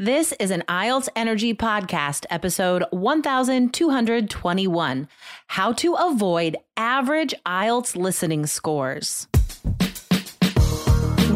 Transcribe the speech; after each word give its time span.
This 0.00 0.32
is 0.40 0.50
an 0.50 0.64
IELTS 0.66 1.10
Energy 1.14 1.52
Podcast, 1.52 2.24
episode 2.30 2.84
1221 2.90 5.08
How 5.48 5.72
to 5.74 5.92
Avoid 5.92 6.56
Average 6.74 7.34
IELTS 7.44 7.96
Listening 7.96 8.46
Scores. 8.46 9.28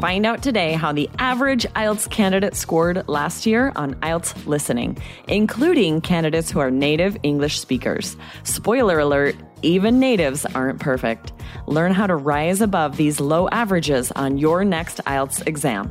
Find 0.00 0.26
out 0.26 0.42
today 0.42 0.72
how 0.72 0.92
the 0.92 1.08
average 1.18 1.64
IELTS 1.74 2.10
candidate 2.10 2.54
scored 2.54 3.08
last 3.08 3.46
year 3.46 3.72
on 3.76 3.94
IELTS 3.96 4.46
listening, 4.46 4.98
including 5.26 6.02
candidates 6.02 6.50
who 6.50 6.58
are 6.58 6.70
native 6.70 7.16
English 7.22 7.58
speakers. 7.60 8.16
Spoiler 8.42 8.98
alert, 8.98 9.36
even 9.62 9.98
natives 9.98 10.44
aren't 10.54 10.80
perfect. 10.80 11.32
Learn 11.66 11.92
how 11.92 12.06
to 12.06 12.16
rise 12.16 12.60
above 12.60 12.96
these 12.98 13.20
low 13.20 13.48
averages 13.48 14.12
on 14.12 14.36
your 14.36 14.64
next 14.64 15.00
IELTS 15.06 15.46
exam. 15.46 15.90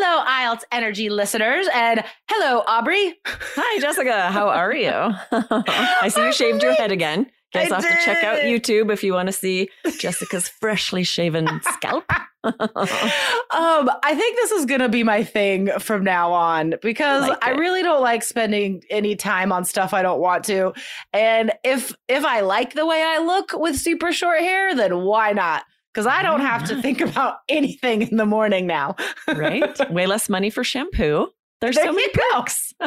Hello, 0.00 0.24
IELTS 0.24 0.62
Energy 0.70 1.08
listeners, 1.10 1.66
and 1.74 2.04
hello, 2.30 2.62
Aubrey. 2.68 3.14
Hi, 3.26 3.80
Jessica. 3.80 4.30
How 4.30 4.48
are 4.48 4.72
you? 4.72 4.92
I 5.32 6.06
see 6.08 6.22
you 6.24 6.32
shaved 6.32 6.62
your 6.62 6.74
head 6.74 6.92
again. 6.92 7.26
Guys, 7.52 7.72
I 7.72 7.80
have 7.80 7.98
to 7.98 8.04
check 8.04 8.22
out. 8.22 8.38
YouTube 8.38 8.92
if 8.92 9.02
you 9.02 9.12
want 9.12 9.26
to 9.26 9.32
see 9.32 9.70
Jessica's 9.98 10.48
freshly 10.48 11.02
shaven 11.02 11.48
scalp. 11.64 12.04
Um, 12.44 13.90
I 14.04 14.14
think 14.14 14.36
this 14.36 14.52
is 14.52 14.64
gonna 14.64 14.88
be 14.88 15.02
my 15.02 15.24
thing 15.24 15.68
from 15.80 16.04
now 16.04 16.32
on 16.32 16.74
because 16.80 17.28
Like 17.28 17.44
I 17.44 17.50
really 17.50 17.82
don't 17.82 18.00
like 18.00 18.22
spending 18.22 18.82
any 18.90 19.16
time 19.16 19.50
on 19.52 19.64
stuff 19.64 19.92
I 19.92 20.02
don't 20.02 20.20
want 20.20 20.44
to. 20.44 20.72
And 21.12 21.52
if 21.64 21.92
if 22.06 22.24
I 22.24 22.40
like 22.40 22.74
the 22.74 22.86
way 22.86 23.02
I 23.04 23.18
look 23.18 23.52
with 23.52 23.76
super 23.76 24.12
short 24.12 24.40
hair, 24.40 24.74
then 24.76 24.98
why 25.00 25.32
not? 25.32 25.64
Because 25.92 26.06
I 26.06 26.22
don't 26.22 26.40
have 26.40 26.64
to 26.64 26.74
mm-hmm. 26.74 26.82
think 26.82 27.00
about 27.00 27.38
anything 27.48 28.02
in 28.02 28.16
the 28.16 28.26
morning 28.26 28.66
now. 28.66 28.96
right? 29.26 29.78
Way 29.90 30.06
less 30.06 30.28
money 30.28 30.50
for 30.50 30.62
shampoo. 30.62 31.28
There's 31.60 31.74
There 31.74 31.86
so 31.86 31.92
many 31.92 32.08
perks. 32.12 32.72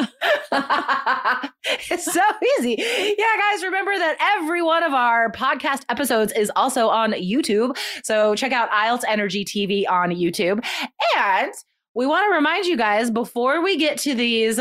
it's 1.90 2.10
so 2.10 2.22
easy. 2.58 2.76
Yeah, 2.78 3.36
guys, 3.36 3.62
remember 3.62 3.98
that 3.98 4.16
every 4.38 4.62
one 4.62 4.82
of 4.82 4.94
our 4.94 5.30
podcast 5.30 5.82
episodes 5.90 6.32
is 6.32 6.50
also 6.56 6.88
on 6.88 7.12
YouTube. 7.12 7.76
So 8.02 8.34
check 8.34 8.52
out 8.52 8.70
IELTS 8.70 9.02
Energy 9.06 9.44
TV 9.44 9.84
on 9.90 10.08
YouTube. 10.08 10.64
And 11.18 11.52
we 11.94 12.06
want 12.06 12.30
to 12.30 12.34
remind 12.34 12.64
you 12.64 12.78
guys 12.78 13.10
before 13.10 13.62
we 13.62 13.76
get 13.76 13.98
to 13.98 14.14
these 14.14 14.58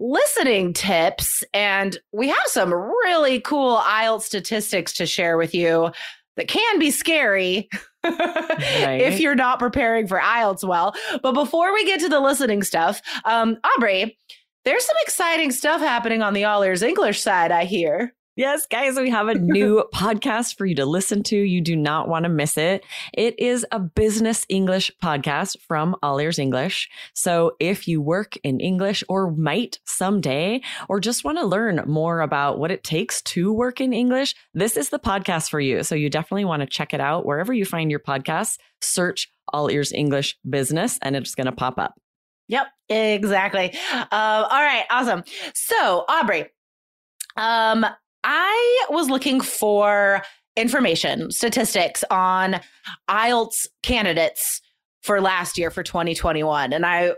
listening 0.00 0.72
tips, 0.72 1.44
and 1.54 1.96
we 2.12 2.26
have 2.28 2.46
some 2.46 2.74
really 2.74 3.40
cool 3.40 3.76
IELTS 3.78 4.22
statistics 4.22 4.92
to 4.94 5.06
share 5.06 5.36
with 5.36 5.54
you 5.54 5.92
that 6.36 6.48
can 6.48 6.78
be 6.78 6.90
scary. 6.90 7.68
if 8.04 9.18
you're 9.18 9.34
not 9.34 9.58
preparing 9.58 10.06
for 10.06 10.18
IELTS 10.18 10.62
well. 10.62 10.94
But 11.22 11.32
before 11.32 11.72
we 11.72 11.86
get 11.86 12.00
to 12.00 12.08
the 12.08 12.20
listening 12.20 12.62
stuff, 12.62 13.00
um, 13.24 13.56
Aubrey, 13.64 14.18
there's 14.64 14.84
some 14.84 14.96
exciting 15.02 15.50
stuff 15.50 15.80
happening 15.80 16.22
on 16.22 16.34
the 16.34 16.44
All 16.44 16.62
Ears 16.62 16.82
English 16.82 17.20
side, 17.20 17.50
I 17.50 17.64
hear. 17.64 18.14
Yes, 18.36 18.66
guys, 18.66 18.96
we 18.96 19.10
have 19.10 19.28
a 19.28 19.34
new 19.36 19.84
podcast 19.94 20.56
for 20.58 20.66
you 20.66 20.74
to 20.74 20.84
listen 20.84 21.22
to. 21.24 21.36
You 21.36 21.60
do 21.60 21.76
not 21.76 22.08
want 22.08 22.24
to 22.24 22.28
miss 22.28 22.58
it. 22.58 22.84
It 23.12 23.38
is 23.38 23.64
a 23.70 23.78
business 23.78 24.44
English 24.48 24.90
podcast 25.00 25.56
from 25.60 25.94
All 26.02 26.20
Ears 26.20 26.40
English. 26.40 26.90
So 27.14 27.52
if 27.60 27.86
you 27.86 28.00
work 28.00 28.36
in 28.42 28.58
English 28.58 29.04
or 29.08 29.30
might 29.30 29.78
someday, 29.84 30.62
or 30.88 30.98
just 30.98 31.22
want 31.22 31.38
to 31.38 31.46
learn 31.46 31.84
more 31.86 32.22
about 32.22 32.58
what 32.58 32.72
it 32.72 32.82
takes 32.82 33.22
to 33.22 33.52
work 33.52 33.80
in 33.80 33.92
English, 33.92 34.34
this 34.52 34.76
is 34.76 34.88
the 34.88 34.98
podcast 34.98 35.48
for 35.48 35.60
you. 35.60 35.84
So 35.84 35.94
you 35.94 36.10
definitely 36.10 36.44
want 36.44 36.58
to 36.62 36.66
check 36.66 36.92
it 36.92 37.00
out 37.00 37.24
wherever 37.24 37.52
you 37.52 37.64
find 37.64 37.88
your 37.88 38.00
podcasts. 38.00 38.58
Search 38.80 39.30
All 39.52 39.70
Ears 39.70 39.92
English 39.92 40.36
Business 40.50 40.98
and 41.02 41.14
it's 41.14 41.36
going 41.36 41.46
to 41.46 41.52
pop 41.52 41.78
up. 41.78 41.94
Yep, 42.48 42.66
exactly. 42.88 43.72
Uh, 43.92 44.48
all 44.50 44.60
right, 44.60 44.86
awesome. 44.90 45.22
So, 45.54 46.04
Aubrey, 46.08 46.46
um, 47.36 47.86
I 48.24 48.86
was 48.90 49.08
looking 49.08 49.40
for 49.40 50.22
information, 50.56 51.30
statistics 51.30 52.02
on 52.10 52.60
IELTS 53.08 53.66
candidates 53.82 54.60
for 55.02 55.20
last 55.20 55.58
year 55.58 55.70
for 55.70 55.82
2021, 55.82 56.72
and 56.72 56.84
I. 56.84 57.12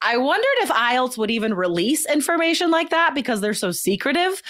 I 0.00 0.16
wondered 0.16 0.46
if 0.58 0.68
IELTS 0.68 1.18
would 1.18 1.28
even 1.32 1.54
release 1.54 2.06
information 2.06 2.70
like 2.70 2.90
that 2.90 3.16
because 3.16 3.40
they're 3.40 3.52
so 3.52 3.72
secretive. 3.72 4.40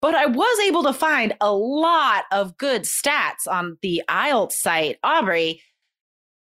But 0.00 0.14
I 0.14 0.24
was 0.24 0.58
able 0.60 0.82
to 0.84 0.94
find 0.94 1.36
a 1.42 1.52
lot 1.52 2.24
of 2.32 2.56
good 2.56 2.84
stats 2.84 3.46
on 3.46 3.76
the 3.82 4.02
IELTS 4.08 4.52
site. 4.52 4.96
Aubrey, 5.04 5.60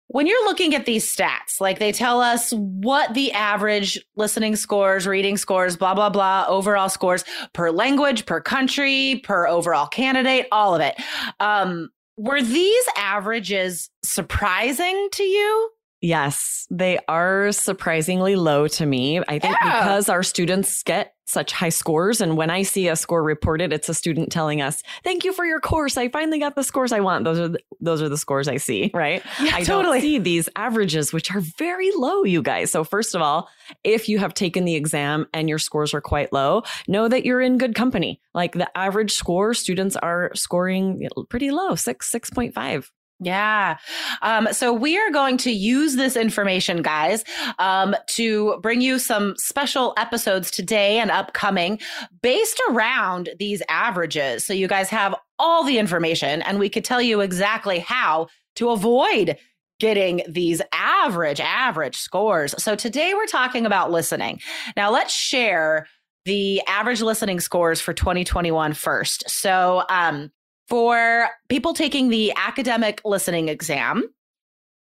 when 0.08 0.26
you're 0.26 0.44
looking 0.46 0.74
at 0.74 0.86
these 0.86 1.04
stats, 1.04 1.60
like 1.60 1.78
they 1.78 1.92
tell 1.92 2.20
us 2.20 2.52
what 2.52 3.14
the 3.14 3.30
average 3.32 4.02
listening 4.16 4.56
scores, 4.56 5.06
reading 5.06 5.36
scores, 5.36 5.76
blah, 5.76 5.94
blah, 5.94 6.10
blah, 6.10 6.46
overall 6.48 6.88
scores 6.88 7.24
per 7.52 7.70
language, 7.70 8.26
per 8.26 8.40
country, 8.40 9.20
per 9.24 9.46
overall 9.46 9.86
candidate, 9.86 10.46
all 10.50 10.74
of 10.74 10.80
it. 10.80 10.96
Um, 11.40 11.90
were 12.16 12.42
these 12.42 12.84
averages 12.96 13.90
surprising 14.02 15.08
to 15.12 15.22
you? 15.22 15.70
Yes, 16.00 16.66
they 16.70 16.98
are 17.08 17.50
surprisingly 17.50 18.36
low 18.36 18.68
to 18.68 18.86
me. 18.86 19.18
I 19.26 19.38
think 19.38 19.56
Yeah. 19.60 19.80
because 19.80 20.08
our 20.08 20.22
students 20.22 20.82
get 20.82 21.14
such 21.26 21.52
high 21.52 21.68
scores. 21.68 22.22
And 22.22 22.38
when 22.38 22.48
I 22.48 22.62
see 22.62 22.88
a 22.88 22.96
score 22.96 23.22
reported, 23.22 23.70
it's 23.70 23.88
a 23.90 23.94
student 23.94 24.32
telling 24.32 24.62
us, 24.62 24.82
thank 25.04 25.24
you 25.24 25.32
for 25.34 25.44
your 25.44 25.60
course. 25.60 25.98
I 25.98 26.08
finally 26.08 26.38
got 26.38 26.54
the 26.56 26.62
scores 26.62 26.90
I 26.90 27.00
want. 27.00 27.24
Those 27.24 27.38
are 27.38 27.48
the, 27.48 27.58
those 27.80 28.00
are 28.00 28.08
the 28.08 28.16
scores 28.16 28.48
I 28.48 28.56
see, 28.56 28.90
right? 28.94 29.22
Yeah, 29.42 29.50
I 29.56 29.62
totally. 29.64 29.98
don't 29.98 30.00
see 30.00 30.18
these 30.18 30.48
averages, 30.56 31.12
which 31.12 31.30
are 31.34 31.40
very 31.40 31.90
low, 31.94 32.24
you 32.24 32.40
guys. 32.42 32.70
So 32.70 32.82
first 32.82 33.14
of 33.14 33.20
all, 33.20 33.48
if 33.84 34.08
you 34.08 34.18
have 34.20 34.32
taken 34.32 34.64
the 34.64 34.74
exam 34.74 35.26
and 35.34 35.50
your 35.50 35.58
scores 35.58 35.92
are 35.92 36.00
quite 36.00 36.32
low, 36.32 36.62
know 36.86 37.08
that 37.08 37.26
you're 37.26 37.42
in 37.42 37.58
good 37.58 37.74
company. 37.74 38.22
Like 38.32 38.52
the 38.52 38.70
average 38.78 39.12
score, 39.12 39.52
students 39.52 39.96
are 39.96 40.30
scoring 40.34 41.08
pretty 41.28 41.50
low, 41.50 41.74
six, 41.74 42.10
6.5. 42.10 42.88
Yeah. 43.20 43.78
Um, 44.22 44.48
so 44.52 44.72
we 44.72 44.96
are 44.96 45.10
going 45.10 45.38
to 45.38 45.50
use 45.50 45.96
this 45.96 46.14
information, 46.16 46.82
guys, 46.82 47.24
um, 47.58 47.96
to 48.10 48.58
bring 48.62 48.80
you 48.80 49.00
some 49.00 49.34
special 49.38 49.92
episodes 49.96 50.52
today 50.52 50.98
and 50.98 51.10
upcoming 51.10 51.80
based 52.22 52.60
around 52.70 53.30
these 53.38 53.60
averages. 53.68 54.46
So 54.46 54.52
you 54.52 54.68
guys 54.68 54.88
have 54.90 55.16
all 55.38 55.64
the 55.64 55.78
information 55.78 56.42
and 56.42 56.60
we 56.60 56.68
could 56.68 56.84
tell 56.84 57.02
you 57.02 57.20
exactly 57.20 57.80
how 57.80 58.28
to 58.56 58.70
avoid 58.70 59.36
getting 59.80 60.22
these 60.28 60.62
average, 60.72 61.40
average 61.40 61.96
scores. 61.96 62.54
So 62.62 62.74
today 62.76 63.14
we're 63.14 63.26
talking 63.26 63.66
about 63.66 63.90
listening. 63.90 64.40
Now 64.76 64.90
let's 64.90 65.14
share 65.14 65.86
the 66.24 66.60
average 66.66 67.00
listening 67.00 67.40
scores 67.40 67.80
for 67.80 67.92
2021 67.92 68.74
first. 68.74 69.28
So, 69.30 69.84
um, 69.88 70.30
for 70.68 71.28
people 71.48 71.74
taking 71.74 72.08
the 72.08 72.32
academic 72.36 73.00
listening 73.04 73.48
exam, 73.48 74.08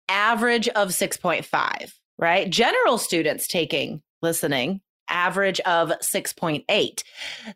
average 0.08 0.68
of 0.68 0.88
6.5, 0.88 1.92
right? 2.18 2.50
General 2.50 2.98
students 2.98 3.48
taking 3.48 4.02
listening, 4.20 4.80
average 5.08 5.60
of 5.60 5.90
6.8. 6.00 7.02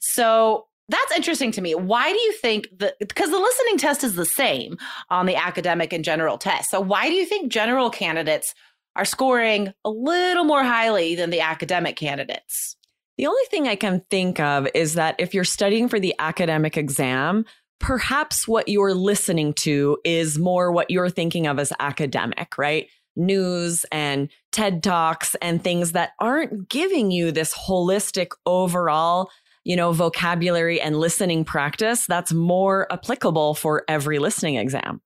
So 0.01 0.67
that's 0.89 1.13
interesting 1.17 1.53
to 1.53 1.61
me. 1.61 1.75
Why 1.75 2.13
do 2.13 2.19
you 2.19 2.33
think 2.33 2.69
that? 2.79 2.99
Because 3.01 3.31
the 3.31 3.39
listening 3.39 3.79
test 3.79 4.05
is 4.05 4.15
the 4.15 4.25
same 4.25 4.79
on 5.11 5.27
the 5.27 5.37
academic 5.37 5.93
and 5.93 6.05
general 6.05 6.39
test. 6.39 6.71
So 6.71 6.81
why 6.81 7.09
do 7.09 7.15
you 7.15 7.27
think 7.27 7.51
general 7.51 7.91
candidates 7.91 8.55
are 8.95 9.05
scoring 9.05 9.73
a 9.85 9.91
little 9.91 10.45
more 10.45 10.63
highly 10.63 11.17
than 11.17 11.31
the 11.31 11.41
academic 11.41 11.97
candidates? 11.97 12.77
The 13.19 13.27
only 13.27 13.43
thing 13.51 13.67
I 13.67 13.77
can 13.77 14.03
think 14.11 14.39
of 14.39 14.69
is 14.75 14.95
that 14.95 15.17
if 15.19 15.35
you're 15.35 15.45
studying 15.45 15.89
for 15.89 15.99
the 15.99 16.15
academic 16.19 16.77
exam, 16.77 17.47
perhaps 17.79 18.49
what 18.49 18.69
you're 18.69 18.95
listening 18.95 19.53
to 19.55 19.99
is 20.05 20.39
more 20.39 20.73
what 20.73 20.91
you're 20.91 21.11
thinking 21.11 21.47
of 21.47 21.59
as 21.59 21.73
academic, 21.79 22.59
right? 22.59 22.89
News 23.17 23.87
and 23.91 24.29
TED 24.53 24.83
Talks 24.83 25.35
and 25.37 25.63
things 25.63 25.93
that 25.93 26.11
aren't 26.21 26.69
giving 26.69 27.11
you 27.11 27.33
this 27.33 27.55
holistic 27.55 28.33
overall, 28.45 29.31
you 29.65 29.77
know, 29.77 29.93
vocabulary 29.93 30.81
and 30.81 30.97
listening 30.97 31.45
practice 31.45 32.07
that's 32.07 32.33
more 32.33 32.91
applicable 32.93 33.55
for 33.55 33.85
every 33.89 34.19
listening 34.19 34.57
exam. 34.57 35.01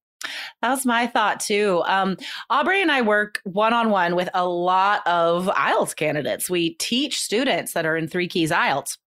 That's 0.60 0.84
my 0.84 1.06
thought 1.06 1.40
too. 1.40 1.82
Um, 1.86 2.16
Aubrey 2.50 2.82
and 2.82 2.92
I 2.92 3.02
work 3.02 3.40
one 3.44 3.72
on 3.72 3.90
one 3.90 4.16
with 4.16 4.28
a 4.34 4.46
lot 4.46 5.06
of 5.06 5.46
IELTS 5.46 5.96
candidates. 5.96 6.50
We 6.50 6.74
teach 6.74 7.20
students 7.20 7.72
that 7.72 7.86
are 7.86 7.96
in 7.96 8.06
three 8.08 8.28
keys 8.28 8.50
IELTS. 8.50 8.98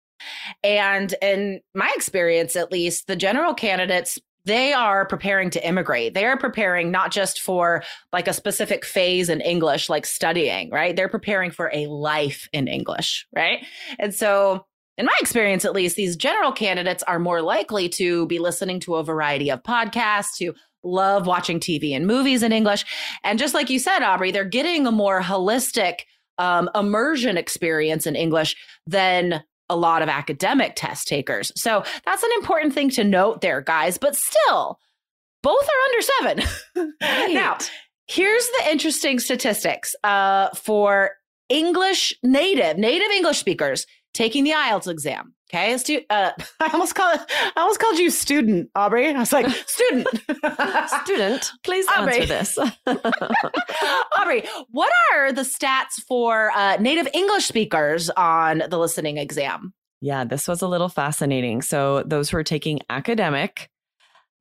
And 0.64 1.14
in 1.22 1.62
my 1.74 1.92
experience, 1.96 2.56
at 2.56 2.72
least, 2.72 3.08
the 3.08 3.16
general 3.16 3.54
candidates 3.54 4.20
they 4.46 4.74
are 4.74 5.06
preparing 5.06 5.50
to 5.52 5.66
immigrate. 5.66 6.14
They 6.14 6.26
are 6.26 6.38
preparing 6.38 6.92
not 6.92 7.12
just 7.12 7.42
for 7.42 7.84
like 8.12 8.28
a 8.28 8.34
specific 8.34 8.84
phase 8.84 9.30
in 9.30 9.40
English, 9.40 9.90
like 9.90 10.06
studying, 10.06 10.70
right? 10.70 10.96
They're 10.96 11.08
preparing 11.08 11.52
for 11.52 11.72
a 11.74 11.88
life 11.88 12.50
in 12.52 12.68
English, 12.68 13.26
right? 13.34 13.66
And 14.00 14.14
so, 14.14 14.66
in 14.98 15.06
my 15.06 15.18
experience, 15.20 15.66
at 15.66 15.74
least, 15.74 15.96
these 15.96 16.16
general 16.16 16.52
candidates 16.52 17.02
are 17.04 17.18
more 17.18 17.42
likely 17.42 17.90
to 17.90 18.28
be 18.28 18.38
listening 18.38 18.80
to 18.82 18.96
a 18.96 19.04
variety 19.04 19.50
of 19.50 19.64
podcasts, 19.64 20.38
to 20.38 20.54
love 20.84 21.26
watching 21.26 21.60
TV 21.60 21.96
and 21.96 22.06
movies 22.06 22.44
in 22.44 22.52
English. 22.52 22.86
And 23.24 23.40
just 23.40 23.56
like 23.56 23.72
you 23.72 23.80
said, 23.80 24.04
Aubrey, 24.04 24.32
they're 24.32 24.46
getting 24.46 24.86
a 24.86 24.92
more 24.92 25.22
holistic 25.22 26.02
um, 26.38 26.70
immersion 26.76 27.38
experience 27.38 28.06
in 28.06 28.16
English 28.16 28.56
than 28.86 29.44
a 29.74 29.76
lot 29.76 30.02
of 30.02 30.10
academic 30.10 30.74
test 30.76 31.08
takers. 31.08 31.52
So 31.56 31.84
that's 32.06 32.24
an 32.24 32.30
important 32.36 32.74
thing 32.74 32.90
to 32.92 33.04
note 33.04 33.42
there, 33.42 33.62
guys. 33.62 33.98
But 33.98 34.16
still, 34.16 34.80
both 35.42 35.64
are 35.64 35.82
under 35.86 36.02
seven. 36.02 36.94
Right. 37.02 37.34
now, 37.34 37.58
here's 38.08 38.46
the 38.58 38.72
interesting 38.72 39.20
statistics 39.20 39.96
uh, 40.04 40.50
for 40.50 41.12
English 41.50 42.14
native, 42.24 42.78
native 42.78 43.10
English 43.12 43.40
speakers 43.40 43.86
taking 44.14 44.44
the 44.44 44.52
IELTS 44.52 44.88
exam. 44.88 45.34
Okay, 45.54 45.78
stu- 45.78 46.02
uh, 46.10 46.32
I 46.60 46.70
almost 46.74 46.96
call 46.96 47.14
it, 47.14 47.22
I 47.56 47.62
almost 47.62 47.80
called 47.80 48.00
you 48.00 48.10
student, 48.10 48.70
Aubrey. 48.76 49.14
I 49.14 49.20
was 49.20 49.32
like, 49.32 49.48
student, 49.68 50.08
student. 51.04 51.52
Please 51.64 51.86
Aubrey. 51.96 52.22
answer 52.22 52.26
this, 52.28 52.58
Aubrey. 54.20 54.44
What 54.72 54.92
are 55.14 55.32
the 55.32 55.44
stats 55.44 56.02
for 56.08 56.52
uh, 56.56 56.78
native 56.78 57.08
English 57.14 57.46
speakers 57.46 58.10
on 58.12 58.64
the 58.68 58.80
listening 58.80 59.18
exam? 59.18 59.74
Yeah, 60.02 60.24
this 60.24 60.48
was 60.48 60.62
a 60.64 60.68
little 60.68 60.90
fascinating. 60.90 61.62
So 61.62 62.02
those 62.04 62.32
who 62.32 62.38
are 62.38 62.44
taking 62.44 62.80
academic, 62.90 63.70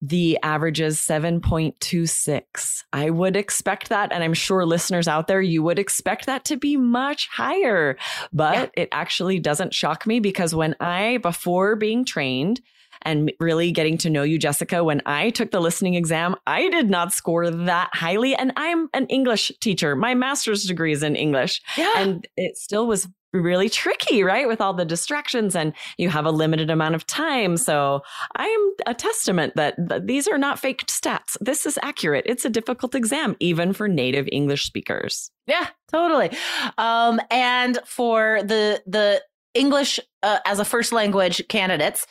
the 0.02 0.36
average 0.42 0.80
is 0.80 0.98
7.26. 0.98 2.82
I 2.92 3.10
would 3.10 3.36
expect 3.36 3.88
that. 3.88 4.12
And 4.12 4.24
I'm 4.24 4.34
sure 4.34 4.66
listeners 4.66 5.06
out 5.06 5.28
there, 5.28 5.40
you 5.40 5.62
would 5.62 5.78
expect 5.78 6.26
that 6.26 6.44
to 6.46 6.56
be 6.56 6.76
much 6.76 7.28
higher. 7.28 7.96
But 8.32 8.72
yeah. 8.76 8.82
it 8.82 8.88
actually 8.90 9.38
doesn't 9.38 9.72
shock 9.72 10.04
me 10.04 10.18
because 10.18 10.56
when 10.56 10.74
I, 10.80 11.18
before 11.18 11.76
being 11.76 12.04
trained, 12.04 12.60
and 13.04 13.32
really 13.40 13.72
getting 13.72 13.98
to 13.98 14.10
know 14.10 14.22
you, 14.22 14.38
Jessica, 14.38 14.84
when 14.84 15.02
I 15.06 15.30
took 15.30 15.50
the 15.50 15.58
listening 15.60 15.94
exam, 15.94 16.36
I 16.46 16.68
did 16.68 16.88
not 16.88 17.12
score 17.12 17.50
that 17.50 17.90
highly. 17.92 18.36
And 18.36 18.52
I'm 18.56 18.88
an 18.94 19.06
English 19.06 19.50
teacher. 19.60 19.96
My 19.96 20.14
master's 20.14 20.64
degree 20.64 20.92
is 20.92 21.02
in 21.02 21.16
English. 21.16 21.60
Yeah. 21.76 21.92
And 21.96 22.28
it 22.36 22.56
still 22.56 22.86
was 22.86 23.08
really 23.32 23.68
tricky, 23.68 24.22
right? 24.22 24.46
With 24.46 24.60
all 24.60 24.74
the 24.74 24.84
distractions 24.84 25.56
and 25.56 25.72
you 25.96 26.08
have 26.10 26.26
a 26.26 26.30
limited 26.30 26.70
amount 26.70 26.94
of 26.94 27.06
time. 27.06 27.56
So 27.56 28.02
I'm 28.36 28.60
a 28.86 28.94
testament 28.94 29.54
that, 29.56 29.76
these 30.06 30.28
are 30.28 30.38
not 30.38 30.58
fake 30.58 30.86
stats. 30.86 31.36
This 31.40 31.66
is 31.66 31.78
accurate. 31.82 32.24
It's 32.26 32.44
a 32.44 32.50
difficult 32.50 32.94
exam, 32.94 33.36
even 33.40 33.72
for 33.72 33.88
native 33.88 34.28
English 34.30 34.64
speakers. 34.64 35.30
Yeah, 35.46 35.68
totally. 35.90 36.30
Um, 36.78 37.20
and 37.30 37.78
for 37.86 38.42
the, 38.42 38.82
the 38.86 39.22
English 39.54 39.98
uh, 40.22 40.38
as 40.46 40.58
a 40.58 40.64
first 40.64 40.92
language 40.92 41.42
candidates, 41.48 42.06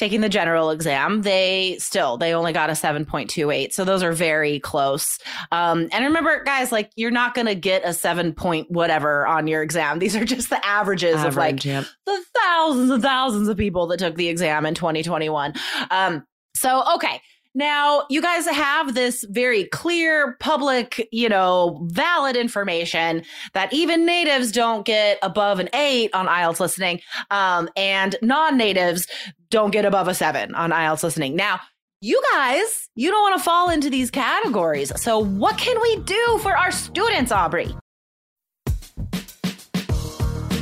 taking 0.00 0.22
the 0.22 0.30
general 0.30 0.70
exam, 0.70 1.20
they 1.20 1.76
still 1.78 2.16
they 2.16 2.32
only 2.32 2.54
got 2.54 2.70
a 2.70 2.72
7.28. 2.72 3.72
So 3.72 3.84
those 3.84 4.02
are 4.02 4.12
very 4.12 4.58
close. 4.58 5.18
Um, 5.52 5.88
and 5.92 6.04
remember, 6.06 6.42
guys, 6.42 6.72
like 6.72 6.90
you're 6.96 7.10
not 7.10 7.34
gonna 7.34 7.54
get 7.54 7.82
a 7.84 7.92
seven 7.92 8.32
point 8.32 8.70
whatever 8.70 9.26
on 9.26 9.46
your 9.46 9.62
exam. 9.62 9.98
These 9.98 10.16
are 10.16 10.24
just 10.24 10.48
the 10.48 10.64
averages 10.66 11.16
Average, 11.16 11.28
of 11.28 11.36
like 11.36 11.64
yep. 11.66 11.84
the 12.06 12.24
thousands 12.42 12.90
and 12.90 13.02
thousands 13.02 13.48
of 13.48 13.58
people 13.58 13.86
that 13.88 13.98
took 13.98 14.16
the 14.16 14.28
exam 14.28 14.64
in 14.64 14.74
2021. 14.74 15.52
Um, 15.90 16.24
so 16.56 16.82
okay. 16.94 17.20
Now, 17.52 18.04
you 18.08 18.22
guys 18.22 18.46
have 18.46 18.94
this 18.94 19.24
very 19.28 19.64
clear, 19.64 20.36
public, 20.38 21.08
you 21.10 21.28
know, 21.28 21.80
valid 21.90 22.36
information 22.36 23.24
that 23.54 23.72
even 23.72 24.06
natives 24.06 24.52
don't 24.52 24.86
get 24.86 25.18
above 25.20 25.58
an 25.58 25.68
eight 25.74 26.14
on 26.14 26.28
IELTS 26.28 26.60
listening, 26.60 27.00
um, 27.32 27.68
and 27.76 28.14
non 28.22 28.56
natives 28.56 29.08
don't 29.50 29.70
get 29.70 29.84
above 29.84 30.08
a 30.08 30.14
seven 30.14 30.54
on 30.54 30.70
IELTS 30.70 31.02
listening. 31.02 31.36
Now, 31.36 31.60
you 32.00 32.22
guys, 32.32 32.88
you 32.94 33.10
don't 33.10 33.22
want 33.22 33.38
to 33.38 33.44
fall 33.44 33.68
into 33.68 33.90
these 33.90 34.10
categories. 34.10 34.92
So, 35.00 35.18
what 35.18 35.58
can 35.58 35.80
we 35.80 35.96
do 35.96 36.38
for 36.40 36.56
our 36.56 36.72
students, 36.72 37.30
Aubrey? 37.30 37.74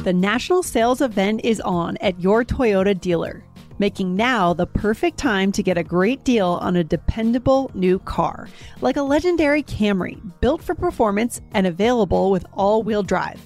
The 0.03 0.13
national 0.13 0.63
sales 0.63 1.01
event 1.01 1.43
is 1.45 1.61
on 1.61 1.97
at 1.99 2.21
your 2.21 2.45
Toyota 2.45 2.99
dealer 2.99 3.45
making 3.79 4.17
now 4.17 4.53
the 4.53 4.67
perfect 4.67 5.19
time 5.19 5.53
to 5.53 5.63
get 5.63 5.79
a 5.79 5.85
great 5.85 6.25
deal 6.25 6.59
on 6.61 6.77
a 6.77 6.85
dependable 6.85 7.71
new 7.75 7.99
car, 8.01 8.49
like 8.81 8.97
a 8.97 9.03
legendary 9.03 9.63
Camry, 9.63 10.21
built 10.41 10.63
for 10.63 10.75
performance 10.75 11.41
and 11.53 11.67
available 11.67 12.31
with 12.31 12.45
all 12.53 12.83
wheel 12.83 13.03
drive. 13.03 13.41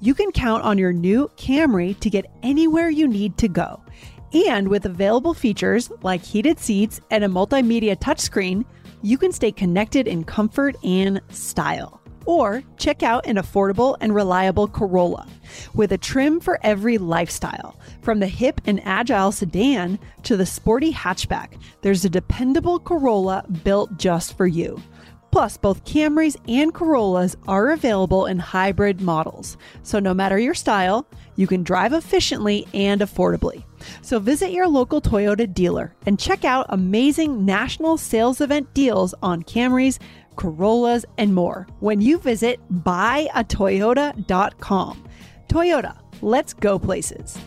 You 0.00 0.14
can 0.14 0.30
count 0.32 0.62
on 0.62 0.76
your 0.76 0.92
new 0.92 1.30
Camry 1.36 1.98
to 2.00 2.10
get 2.10 2.26
anywhere 2.42 2.90
you 2.90 3.08
need 3.08 3.38
to 3.38 3.48
go. 3.48 3.80
And 4.32 4.68
with 4.68 4.86
available 4.86 5.34
features 5.34 5.90
like 6.02 6.22
heated 6.22 6.58
seats 6.58 7.00
and 7.10 7.24
a 7.24 7.28
multimedia 7.28 7.96
touchscreen, 7.96 8.64
you 9.02 9.18
can 9.18 9.32
stay 9.32 9.52
connected 9.52 10.08
in 10.08 10.24
comfort 10.24 10.76
and 10.82 11.20
style. 11.30 12.00
Or 12.24 12.64
check 12.76 13.04
out 13.04 13.26
an 13.26 13.36
affordable 13.36 13.96
and 14.00 14.12
reliable 14.12 14.66
Corolla 14.66 15.28
with 15.74 15.92
a 15.92 15.98
trim 15.98 16.40
for 16.40 16.58
every 16.64 16.98
lifestyle. 16.98 17.78
From 18.02 18.18
the 18.18 18.26
hip 18.26 18.60
and 18.66 18.80
agile 18.84 19.30
sedan 19.30 19.98
to 20.24 20.36
the 20.36 20.44
sporty 20.44 20.92
hatchback, 20.92 21.52
there's 21.82 22.04
a 22.04 22.10
dependable 22.10 22.80
Corolla 22.80 23.44
built 23.62 23.96
just 23.96 24.36
for 24.36 24.48
you. 24.48 24.82
Plus, 25.30 25.56
both 25.56 25.84
Camrys 25.84 26.36
and 26.48 26.72
Corollas 26.72 27.36
are 27.46 27.70
available 27.70 28.26
in 28.26 28.38
hybrid 28.38 29.00
models. 29.00 29.56
So, 29.82 29.98
no 29.98 30.14
matter 30.14 30.38
your 30.38 30.54
style, 30.54 31.06
you 31.36 31.46
can 31.46 31.62
drive 31.62 31.92
efficiently 31.92 32.66
and 32.74 33.00
affordably. 33.00 33.62
So, 34.02 34.18
visit 34.18 34.50
your 34.50 34.66
local 34.68 35.00
Toyota 35.00 35.52
dealer 35.52 35.94
and 36.06 36.18
check 36.18 36.44
out 36.44 36.66
amazing 36.70 37.44
national 37.44 37.98
sales 37.98 38.40
event 38.40 38.74
deals 38.74 39.14
on 39.22 39.44
Camrys, 39.44 40.00
Corollas, 40.36 41.04
and 41.18 41.34
more 41.34 41.66
when 41.80 42.00
you 42.00 42.18
visit 42.18 42.58
buyatoyota.com. 42.82 45.04
Toyota, 45.48 45.96
let's 46.20 46.52
go 46.52 46.78
places. 46.78 47.38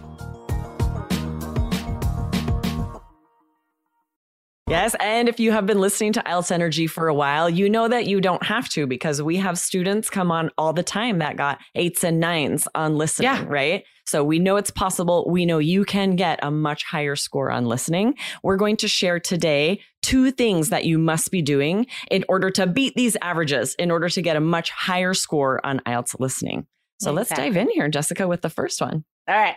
Yes. 4.69 4.95
And 4.99 5.27
if 5.27 5.39
you 5.39 5.51
have 5.51 5.65
been 5.65 5.79
listening 5.79 6.13
to 6.13 6.21
IELTS 6.21 6.51
Energy 6.51 6.85
for 6.85 7.07
a 7.07 7.13
while, 7.13 7.49
you 7.49 7.67
know 7.67 7.88
that 7.88 8.05
you 8.05 8.21
don't 8.21 8.43
have 8.45 8.69
to 8.69 8.85
because 8.85 9.19
we 9.19 9.38
have 9.38 9.57
students 9.57 10.11
come 10.11 10.31
on 10.31 10.51
all 10.59 10.73
the 10.73 10.83
time 10.83 11.17
that 11.19 11.38
got 11.38 11.57
eights 11.73 12.03
and 12.03 12.19
nines 12.19 12.67
on 12.75 12.95
listening, 12.95 13.31
yeah. 13.31 13.43
right? 13.47 13.83
So 14.05 14.23
we 14.23 14.38
know 14.38 14.57
it's 14.57 14.69
possible. 14.69 15.25
We 15.27 15.47
know 15.47 15.57
you 15.57 15.85
can 15.85 16.15
get 16.15 16.38
a 16.43 16.51
much 16.51 16.83
higher 16.83 17.15
score 17.15 17.49
on 17.49 17.65
listening. 17.65 18.13
We're 18.43 18.57
going 18.57 18.77
to 18.77 18.88
share 18.88 19.19
today 19.19 19.81
two 20.03 20.29
things 20.29 20.69
that 20.69 20.85
you 20.85 20.99
must 20.99 21.31
be 21.31 21.41
doing 21.41 21.88
in 22.11 22.23
order 22.29 22.51
to 22.51 22.67
beat 22.67 22.93
these 22.93 23.17
averages, 23.23 23.73
in 23.79 23.89
order 23.89 24.07
to 24.07 24.21
get 24.21 24.35
a 24.35 24.39
much 24.39 24.69
higher 24.69 25.15
score 25.15 25.65
on 25.65 25.79
IELTS 25.88 26.19
listening. 26.19 26.67
So 27.01 27.11
exactly. 27.11 27.15
let's 27.15 27.55
dive 27.55 27.57
in 27.57 27.71
here, 27.73 27.89
Jessica, 27.89 28.27
with 28.27 28.41
the 28.41 28.49
first 28.51 28.81
one. 28.81 29.03
All 29.29 29.36
right. 29.36 29.55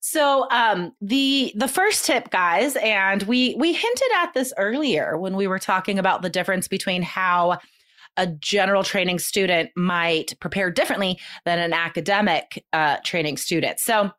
So 0.00 0.46
um, 0.50 0.92
the 1.00 1.52
the 1.56 1.66
first 1.66 2.04
tip, 2.04 2.28
guys, 2.28 2.76
and 2.76 3.22
we 3.22 3.54
we 3.58 3.72
hinted 3.72 4.08
at 4.16 4.34
this 4.34 4.52
earlier 4.58 5.16
when 5.16 5.34
we 5.34 5.46
were 5.46 5.58
talking 5.58 5.98
about 5.98 6.20
the 6.20 6.28
difference 6.28 6.68
between 6.68 7.00
how 7.00 7.58
a 8.18 8.26
general 8.26 8.82
training 8.82 9.18
student 9.18 9.70
might 9.76 10.38
prepare 10.40 10.70
differently 10.70 11.18
than 11.46 11.58
an 11.58 11.72
academic 11.72 12.62
uh, 12.74 12.98
training 13.02 13.38
student. 13.38 13.80
So 13.80 14.10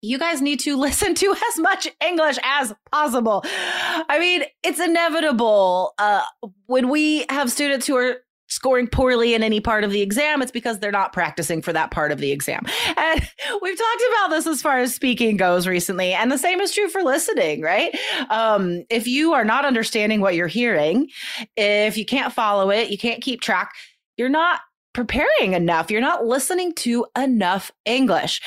you 0.00 0.18
guys 0.18 0.40
need 0.40 0.60
to 0.60 0.76
listen 0.80 1.14
to 1.16 1.36
as 1.50 1.58
much 1.58 1.88
English 2.02 2.38
as 2.42 2.72
possible. 2.90 3.42
I 3.44 4.18
mean, 4.18 4.44
it's 4.62 4.80
inevitable 4.80 5.92
uh, 5.98 6.22
when 6.66 6.88
we 6.88 7.26
have 7.28 7.52
students 7.52 7.86
who 7.86 7.96
are 7.96 8.16
scoring 8.52 8.86
poorly 8.86 9.34
in 9.34 9.42
any 9.42 9.60
part 9.60 9.82
of 9.82 9.90
the 9.90 10.02
exam, 10.02 10.42
it's 10.42 10.52
because 10.52 10.78
they're 10.78 10.92
not 10.92 11.12
practicing 11.12 11.62
for 11.62 11.72
that 11.72 11.90
part 11.90 12.12
of 12.12 12.18
the 12.18 12.30
exam. 12.30 12.64
And 12.96 13.20
we've 13.62 13.78
talked 13.78 14.02
about 14.10 14.28
this 14.28 14.46
as 14.46 14.60
far 14.60 14.78
as 14.78 14.94
speaking 14.94 15.38
goes 15.38 15.66
recently. 15.66 16.12
And 16.12 16.30
the 16.30 16.38
same 16.38 16.60
is 16.60 16.72
true 16.72 16.88
for 16.88 17.02
listening, 17.02 17.62
right? 17.62 17.96
Um, 18.28 18.84
if 18.90 19.06
you 19.06 19.32
are 19.32 19.44
not 19.44 19.64
understanding 19.64 20.20
what 20.20 20.34
you're 20.34 20.48
hearing, 20.48 21.08
if 21.56 21.96
you 21.96 22.04
can't 22.04 22.32
follow 22.32 22.70
it, 22.70 22.90
you 22.90 22.98
can't 22.98 23.22
keep 23.22 23.40
track, 23.40 23.72
you're 24.18 24.28
not 24.28 24.60
preparing 24.92 25.54
enough. 25.54 25.90
You're 25.90 26.02
not 26.02 26.26
listening 26.26 26.74
to 26.74 27.06
enough 27.16 27.70
English. 27.86 28.42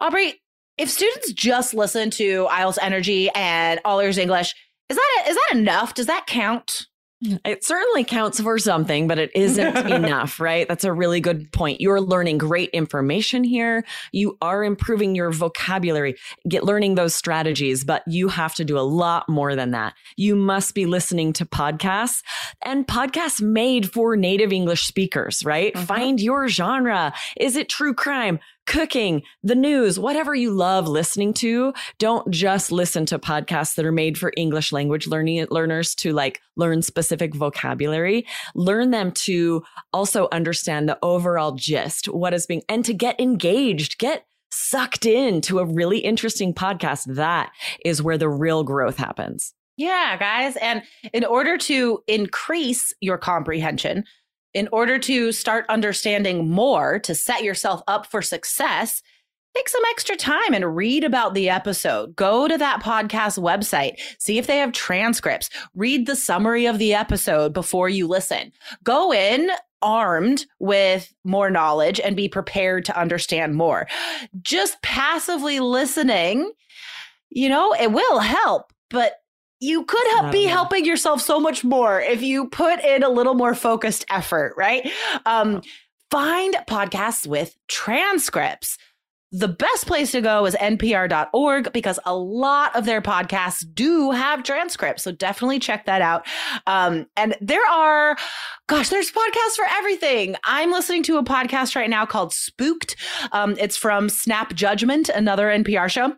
Aubrey, 0.00 0.40
if 0.78 0.88
students 0.88 1.32
just 1.32 1.74
listen 1.74 2.10
to 2.10 2.46
IELTS 2.50 2.78
Energy 2.80 3.30
and 3.34 3.80
All 3.84 4.00
Ears 4.00 4.18
English, 4.18 4.54
is 4.88 4.96
that 4.96 5.24
is 5.28 5.36
that 5.36 5.58
enough? 5.58 5.94
Does 5.94 6.06
that 6.06 6.26
count? 6.26 6.86
It 7.44 7.64
certainly 7.64 8.04
counts 8.04 8.40
for 8.40 8.58
something, 8.58 9.08
but 9.08 9.18
it 9.18 9.30
isn't 9.34 9.76
enough, 9.90 10.40
right? 10.40 10.68
That's 10.68 10.84
a 10.84 10.92
really 10.92 11.20
good 11.20 11.50
point. 11.52 11.80
You're 11.80 12.00
learning 12.00 12.38
great 12.38 12.70
information 12.70 13.44
here. 13.44 13.84
You 14.12 14.36
are 14.42 14.62
improving 14.62 15.14
your 15.14 15.30
vocabulary, 15.30 16.16
get 16.48 16.64
learning 16.64 16.96
those 16.96 17.14
strategies, 17.14 17.84
but 17.84 18.02
you 18.06 18.28
have 18.28 18.54
to 18.56 18.64
do 18.64 18.78
a 18.78 18.80
lot 18.80 19.28
more 19.28 19.56
than 19.56 19.70
that. 19.70 19.94
You 20.16 20.36
must 20.36 20.74
be 20.74 20.86
listening 20.86 21.32
to 21.34 21.46
podcasts 21.46 22.22
and 22.64 22.86
podcasts 22.86 23.40
made 23.40 23.90
for 23.90 24.16
native 24.16 24.52
English 24.52 24.86
speakers, 24.86 25.44
right? 25.44 25.72
Mm-hmm. 25.74 25.86
Find 25.86 26.20
your 26.20 26.48
genre. 26.48 27.12
Is 27.36 27.56
it 27.56 27.68
true 27.68 27.94
crime? 27.94 28.38
Cooking, 28.66 29.22
the 29.42 29.54
news, 29.54 29.98
whatever 29.98 30.34
you 30.34 30.50
love 30.50 30.88
listening 30.88 31.34
to, 31.34 31.72
don't 31.98 32.30
just 32.30 32.72
listen 32.72 33.06
to 33.06 33.18
podcasts 33.18 33.74
that 33.74 33.84
are 33.84 33.92
made 33.92 34.18
for 34.18 34.32
English 34.36 34.72
language 34.72 35.06
learning 35.06 35.46
learners 35.50 35.94
to 35.96 36.12
like 36.12 36.40
learn 36.56 36.82
specific 36.82 37.34
vocabulary. 37.34 38.26
Learn 38.54 38.90
them 38.90 39.12
to 39.12 39.62
also 39.92 40.28
understand 40.32 40.88
the 40.88 40.98
overall 41.02 41.52
gist, 41.52 42.06
what 42.06 42.34
is 42.34 42.46
being, 42.46 42.62
and 42.68 42.84
to 42.84 42.94
get 42.94 43.20
engaged, 43.20 43.98
get 43.98 44.26
sucked 44.50 45.04
into 45.04 45.58
a 45.58 45.64
really 45.64 45.98
interesting 45.98 46.54
podcast. 46.54 47.14
That 47.14 47.50
is 47.84 48.02
where 48.02 48.18
the 48.18 48.28
real 48.28 48.62
growth 48.62 48.96
happens. 48.96 49.52
Yeah, 49.76 50.16
guys. 50.16 50.56
And 50.56 50.82
in 51.12 51.24
order 51.24 51.58
to 51.58 52.00
increase 52.06 52.92
your 53.00 53.18
comprehension, 53.18 54.04
in 54.54 54.68
order 54.72 54.98
to 55.00 55.32
start 55.32 55.66
understanding 55.68 56.48
more, 56.48 56.98
to 57.00 57.14
set 57.14 57.42
yourself 57.42 57.82
up 57.86 58.06
for 58.06 58.22
success, 58.22 59.02
take 59.54 59.68
some 59.68 59.82
extra 59.90 60.16
time 60.16 60.54
and 60.54 60.76
read 60.76 61.04
about 61.04 61.34
the 61.34 61.50
episode. 61.50 62.16
Go 62.16 62.48
to 62.48 62.56
that 62.56 62.82
podcast 62.82 63.38
website, 63.38 63.98
see 64.18 64.38
if 64.38 64.46
they 64.46 64.58
have 64.58 64.72
transcripts, 64.72 65.50
read 65.74 66.06
the 66.06 66.16
summary 66.16 66.66
of 66.66 66.78
the 66.78 66.94
episode 66.94 67.52
before 67.52 67.88
you 67.88 68.06
listen. 68.06 68.52
Go 68.82 69.12
in 69.12 69.50
armed 69.82 70.46
with 70.60 71.12
more 71.24 71.50
knowledge 71.50 72.00
and 72.00 72.16
be 72.16 72.28
prepared 72.28 72.84
to 72.86 72.98
understand 72.98 73.54
more. 73.54 73.86
Just 74.40 74.80
passively 74.82 75.60
listening, 75.60 76.50
you 77.28 77.48
know, 77.48 77.74
it 77.74 77.92
will 77.92 78.20
help, 78.20 78.72
but 78.88 79.16
you 79.60 79.84
could 79.84 80.06
help, 80.12 80.32
be 80.32 80.44
helping 80.44 80.84
yourself 80.84 81.20
so 81.20 81.40
much 81.40 81.64
more 81.64 82.00
if 82.00 82.22
you 82.22 82.48
put 82.48 82.84
in 82.84 83.02
a 83.02 83.08
little 83.08 83.34
more 83.34 83.54
focused 83.54 84.04
effort, 84.10 84.54
right? 84.56 84.90
Um, 85.26 85.62
find 86.10 86.54
podcasts 86.68 87.26
with 87.26 87.56
transcripts. 87.68 88.78
The 89.32 89.48
best 89.48 89.86
place 89.88 90.12
to 90.12 90.20
go 90.20 90.46
is 90.46 90.54
npr.org 90.54 91.72
because 91.72 91.98
a 92.04 92.14
lot 92.14 92.76
of 92.76 92.84
their 92.84 93.02
podcasts 93.02 93.64
do 93.74 94.12
have 94.12 94.44
transcripts. 94.44 95.02
So 95.02 95.10
definitely 95.10 95.58
check 95.58 95.86
that 95.86 96.02
out. 96.02 96.24
Um, 96.68 97.06
and 97.16 97.36
there 97.40 97.66
are, 97.68 98.16
gosh, 98.68 98.90
there's 98.90 99.10
podcasts 99.10 99.56
for 99.56 99.66
everything. 99.68 100.36
I'm 100.44 100.70
listening 100.70 101.02
to 101.04 101.16
a 101.16 101.24
podcast 101.24 101.74
right 101.74 101.90
now 101.90 102.06
called 102.06 102.32
Spooked. 102.32 102.94
Um, 103.32 103.56
it's 103.58 103.76
from 103.76 104.08
Snap 104.08 104.54
Judgment, 104.54 105.08
another 105.08 105.48
NPR 105.48 105.90
show. 105.90 106.14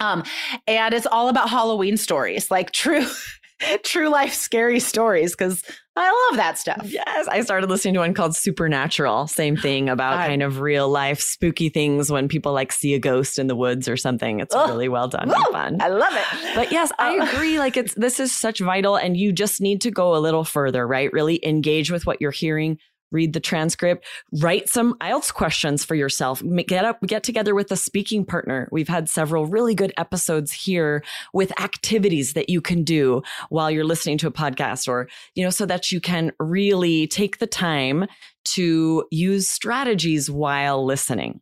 Um, 0.00 0.24
and 0.66 0.94
it's 0.94 1.06
all 1.06 1.28
about 1.28 1.48
Halloween 1.48 1.96
stories, 1.96 2.50
like 2.50 2.72
true, 2.72 3.06
true 3.82 4.08
life 4.08 4.34
scary 4.34 4.80
stories, 4.80 5.32
because 5.32 5.62
I 5.96 6.28
love 6.28 6.38
that 6.38 6.58
stuff. 6.58 6.82
Yes, 6.86 7.28
I 7.28 7.40
started 7.42 7.70
listening 7.70 7.94
to 7.94 8.00
one 8.00 8.14
called 8.14 8.34
Supernatural. 8.34 9.28
Same 9.28 9.56
thing 9.56 9.88
about 9.88 10.18
I, 10.18 10.26
kind 10.26 10.42
of 10.42 10.60
real 10.60 10.88
life 10.88 11.20
spooky 11.20 11.68
things 11.68 12.10
when 12.10 12.26
people 12.26 12.52
like 12.52 12.72
see 12.72 12.94
a 12.94 12.98
ghost 12.98 13.38
in 13.38 13.46
the 13.46 13.54
woods 13.54 13.88
or 13.88 13.96
something. 13.96 14.40
It's 14.40 14.54
oh, 14.56 14.66
really 14.66 14.88
well 14.88 15.06
done 15.06 15.30
and 15.30 15.46
fun. 15.52 15.80
I 15.80 15.88
love 15.88 16.12
it. 16.14 16.54
But 16.56 16.72
yes, 16.72 16.90
I 16.98 17.18
uh, 17.18 17.32
agree. 17.32 17.54
Like 17.64 17.76
it's 17.76 17.94
this 17.94 18.20
is 18.20 18.32
such 18.32 18.58
vital, 18.58 18.96
and 18.96 19.16
you 19.16 19.32
just 19.32 19.60
need 19.60 19.80
to 19.82 19.90
go 19.90 20.16
a 20.16 20.18
little 20.18 20.44
further, 20.44 20.86
right? 20.86 21.10
Really 21.12 21.40
engage 21.46 21.90
with 21.90 22.04
what 22.04 22.20
you're 22.20 22.32
hearing 22.32 22.78
read 23.14 23.32
the 23.32 23.40
transcript, 23.40 24.04
write 24.40 24.68
some 24.68 24.94
IELTS 25.00 25.32
questions 25.32 25.84
for 25.84 25.94
yourself, 25.94 26.42
get 26.66 26.84
up, 26.84 27.00
get 27.06 27.22
together 27.22 27.54
with 27.54 27.70
a 27.70 27.76
speaking 27.76 28.26
partner. 28.26 28.68
We've 28.70 28.88
had 28.88 29.08
several 29.08 29.46
really 29.46 29.74
good 29.74 29.92
episodes 29.96 30.52
here 30.52 31.02
with 31.32 31.58
activities 31.60 32.34
that 32.34 32.50
you 32.50 32.60
can 32.60 32.84
do 32.84 33.22
while 33.48 33.70
you're 33.70 33.84
listening 33.84 34.18
to 34.18 34.26
a 34.26 34.32
podcast 34.32 34.88
or, 34.88 35.08
you 35.34 35.44
know, 35.44 35.50
so 35.50 35.64
that 35.66 35.92
you 35.92 36.00
can 36.00 36.32
really 36.38 37.06
take 37.06 37.38
the 37.38 37.46
time 37.46 38.06
to 38.44 39.04
use 39.10 39.48
strategies 39.48 40.30
while 40.30 40.84
listening. 40.84 41.40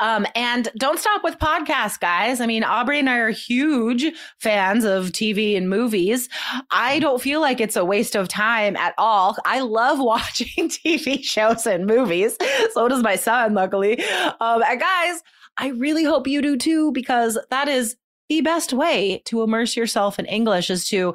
Um, 0.00 0.26
and 0.34 0.68
don't 0.76 0.98
stop 0.98 1.22
with 1.22 1.38
podcasts, 1.38 1.98
guys. 1.98 2.40
I 2.40 2.46
mean, 2.46 2.64
Aubrey 2.64 2.98
and 2.98 3.08
I 3.08 3.18
are 3.18 3.30
huge 3.30 4.04
fans 4.38 4.84
of 4.84 5.06
TV 5.06 5.56
and 5.56 5.68
movies. 5.68 6.28
I 6.70 6.98
don't 6.98 7.20
feel 7.20 7.40
like 7.40 7.60
it's 7.60 7.76
a 7.76 7.84
waste 7.84 8.14
of 8.14 8.28
time 8.28 8.76
at 8.76 8.94
all. 8.98 9.36
I 9.44 9.60
love 9.60 9.98
watching 10.00 10.68
TV 10.68 11.22
shows 11.22 11.66
and 11.66 11.86
movies. 11.86 12.36
So 12.72 12.88
does 12.88 13.02
my 13.02 13.16
son, 13.16 13.54
luckily. 13.54 14.02
Um, 14.40 14.62
and 14.62 14.80
guys, 14.80 15.22
I 15.56 15.68
really 15.68 16.04
hope 16.04 16.26
you 16.26 16.42
do 16.42 16.56
too, 16.56 16.92
because 16.92 17.38
that 17.50 17.68
is 17.68 17.96
the 18.28 18.40
best 18.40 18.72
way 18.72 19.22
to 19.26 19.42
immerse 19.42 19.76
yourself 19.76 20.18
in 20.18 20.26
English 20.26 20.70
is 20.70 20.88
to 20.88 21.14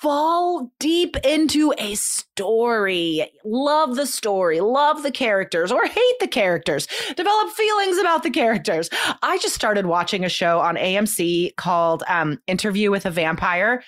fall 0.00 0.72
deep 0.78 1.16
into 1.24 1.74
a 1.76 1.94
story. 1.94 3.30
Love 3.44 3.96
the 3.96 4.06
story, 4.06 4.60
love 4.60 5.02
the 5.02 5.10
characters, 5.10 5.70
or 5.70 5.84
hate 5.84 6.18
the 6.20 6.26
characters, 6.26 6.88
develop 7.16 7.50
feelings 7.50 7.98
about 7.98 8.22
the 8.22 8.30
characters. 8.30 8.88
I 9.22 9.38
just 9.38 9.54
started 9.54 9.86
watching 9.86 10.24
a 10.24 10.28
show 10.28 10.58
on 10.60 10.76
AMC 10.76 11.56
called 11.56 12.02
um, 12.08 12.38
Interview 12.46 12.90
with 12.90 13.04
a 13.04 13.10
Vampire. 13.10 13.82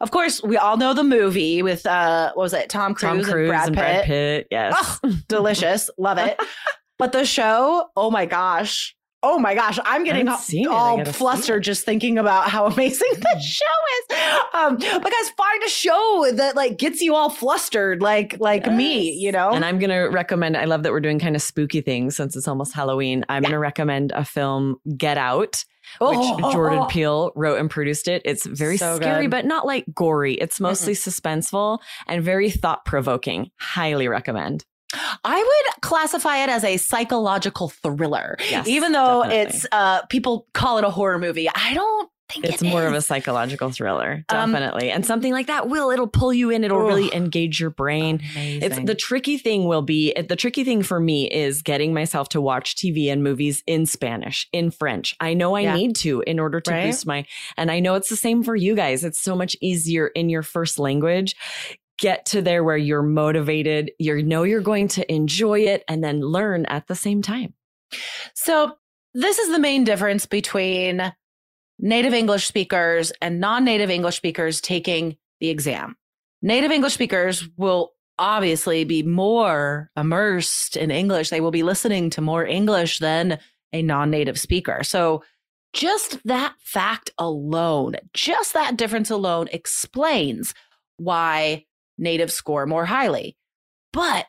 Of 0.00 0.10
course, 0.10 0.42
we 0.42 0.56
all 0.56 0.78
know 0.78 0.94
the 0.94 1.04
movie 1.04 1.62
with, 1.62 1.84
uh, 1.84 2.32
what 2.32 2.44
was 2.44 2.54
it, 2.54 2.70
Tom 2.70 2.94
Cruise, 2.94 3.24
Tom 3.26 3.32
Cruise 3.32 3.50
and 3.50 3.50
Brad 3.50 3.66
Pitt. 3.68 3.74
Brad 3.74 4.04
Pitt 4.04 4.46
yes. 4.50 5.00
Oh, 5.04 5.18
delicious. 5.28 5.90
love 5.98 6.18
it. 6.18 6.40
But 6.98 7.12
the 7.12 7.24
show, 7.24 7.86
oh 7.96 8.10
my 8.10 8.26
gosh, 8.26 8.96
Oh 9.22 9.38
my 9.38 9.54
gosh, 9.54 9.80
I'm 9.84 10.04
getting 10.04 10.28
all 10.68 11.04
flustered 11.04 11.64
just 11.64 11.84
thinking 11.84 12.18
about 12.18 12.50
how 12.50 12.66
amazing 12.66 13.10
the 13.16 13.40
show 13.40 13.64
is. 13.98 14.16
Um, 14.54 14.76
but 14.76 15.10
guys, 15.10 15.30
find 15.36 15.62
a 15.64 15.68
show 15.68 16.30
that 16.34 16.54
like 16.54 16.78
gets 16.78 17.00
you 17.00 17.16
all 17.16 17.28
flustered, 17.28 18.00
like 18.00 18.36
like 18.38 18.66
yes. 18.66 18.76
me, 18.76 19.10
you 19.10 19.32
know. 19.32 19.50
And 19.50 19.64
I'm 19.64 19.80
gonna 19.80 20.08
recommend. 20.08 20.56
I 20.56 20.66
love 20.66 20.84
that 20.84 20.92
we're 20.92 21.00
doing 21.00 21.18
kind 21.18 21.34
of 21.34 21.42
spooky 21.42 21.80
things 21.80 22.14
since 22.14 22.36
it's 22.36 22.46
almost 22.46 22.72
Halloween. 22.72 23.24
I'm 23.28 23.42
yeah. 23.42 23.50
gonna 23.50 23.58
recommend 23.58 24.12
a 24.12 24.24
film, 24.24 24.76
Get 24.96 25.18
Out. 25.18 25.64
Which 26.00 26.18
oh, 26.20 26.52
Jordan 26.52 26.80
oh, 26.80 26.84
oh. 26.84 26.86
Peele 26.86 27.32
wrote 27.34 27.58
and 27.58 27.70
produced 27.70 28.08
it. 28.08 28.20
It's 28.26 28.44
very 28.44 28.76
so 28.76 28.96
scary, 28.96 29.24
good. 29.24 29.30
but 29.30 29.46
not 29.46 29.64
like 29.64 29.86
gory. 29.94 30.34
It's 30.34 30.60
mostly 30.60 30.92
mm 30.92 30.98
suspenseful 30.98 31.78
and 32.06 32.22
very 32.22 32.50
thought 32.50 32.84
provoking. 32.84 33.50
Highly 33.58 34.06
recommend. 34.06 34.64
I 35.24 35.36
would 35.36 35.82
classify 35.82 36.38
it 36.38 36.48
as 36.48 36.64
a 36.64 36.76
psychological 36.76 37.68
thriller, 37.68 38.36
yes, 38.50 38.66
even 38.66 38.92
though 38.92 39.22
definitely. 39.22 39.56
it's 39.56 39.66
uh, 39.70 40.06
people 40.06 40.46
call 40.54 40.78
it 40.78 40.84
a 40.84 40.90
horror 40.90 41.18
movie. 41.18 41.48
I 41.48 41.74
don't 41.74 42.10
think 42.30 42.46
it's 42.46 42.62
more 42.62 42.82
is. 42.82 42.88
of 42.88 42.94
a 42.94 43.02
psychological 43.02 43.70
thriller, 43.70 44.24
um, 44.30 44.52
definitely. 44.52 44.90
Um, 44.90 44.96
and 44.96 45.06
something 45.06 45.32
like 45.32 45.46
that 45.48 45.68
will 45.68 45.90
it'll 45.90 46.08
pull 46.08 46.32
you 46.32 46.50
in. 46.50 46.64
It'll 46.64 46.80
really 46.80 47.14
engage 47.14 47.60
your 47.60 47.70
brain. 47.70 48.20
Amazing. 48.32 48.62
It's 48.62 48.78
the 48.86 48.94
tricky 48.94 49.36
thing 49.36 49.64
will 49.64 49.82
be 49.82 50.14
the 50.14 50.36
tricky 50.36 50.64
thing 50.64 50.82
for 50.82 51.00
me 51.00 51.30
is 51.30 51.62
getting 51.62 51.92
myself 51.92 52.30
to 52.30 52.40
watch 52.40 52.76
TV 52.76 53.12
and 53.12 53.22
movies 53.22 53.62
in 53.66 53.84
Spanish, 53.84 54.48
in 54.52 54.70
French. 54.70 55.14
I 55.20 55.34
know 55.34 55.54
I 55.54 55.60
yeah. 55.60 55.74
need 55.74 55.96
to 55.96 56.22
in 56.26 56.38
order 56.38 56.60
to 56.60 56.70
right? 56.70 56.86
boost 56.86 57.06
my 57.06 57.26
and 57.56 57.70
I 57.70 57.80
know 57.80 57.94
it's 57.94 58.08
the 58.08 58.16
same 58.16 58.42
for 58.42 58.56
you 58.56 58.74
guys. 58.74 59.04
It's 59.04 59.20
so 59.20 59.36
much 59.36 59.56
easier 59.60 60.06
in 60.08 60.30
your 60.30 60.42
first 60.42 60.78
language 60.78 61.36
get 61.98 62.26
to 62.26 62.42
there 62.42 62.64
where 62.64 62.76
you're 62.76 63.02
motivated, 63.02 63.90
you 63.98 64.22
know 64.22 64.44
you're 64.44 64.60
going 64.60 64.88
to 64.88 65.12
enjoy 65.12 65.60
it 65.60 65.84
and 65.88 66.02
then 66.02 66.20
learn 66.20 66.64
at 66.66 66.86
the 66.86 66.94
same 66.94 67.22
time. 67.22 67.54
So, 68.34 68.76
this 69.14 69.38
is 69.38 69.50
the 69.50 69.58
main 69.58 69.84
difference 69.84 70.26
between 70.26 71.12
native 71.78 72.14
English 72.14 72.46
speakers 72.46 73.10
and 73.20 73.40
non 73.40 73.64
native 73.64 73.90
English 73.90 74.16
speakers 74.16 74.60
taking 74.60 75.16
the 75.40 75.48
exam. 75.48 75.96
Native 76.42 76.70
English 76.70 76.94
speakers 76.94 77.48
will 77.56 77.94
obviously 78.18 78.84
be 78.84 79.02
more 79.02 79.90
immersed 79.96 80.76
in 80.76 80.90
English. 80.90 81.30
They 81.30 81.40
will 81.40 81.50
be 81.50 81.62
listening 81.62 82.10
to 82.10 82.20
more 82.20 82.44
English 82.44 82.98
than 82.98 83.38
a 83.72 83.82
non 83.82 84.10
native 84.10 84.38
speaker. 84.38 84.82
So, 84.82 85.24
just 85.72 86.22
that 86.24 86.54
fact 86.60 87.10
alone, 87.18 87.96
just 88.14 88.54
that 88.54 88.76
difference 88.76 89.10
alone 89.10 89.48
explains 89.52 90.54
why 90.96 91.64
natives 91.98 92.34
score 92.34 92.64
more 92.66 92.86
highly. 92.86 93.36
But 93.92 94.26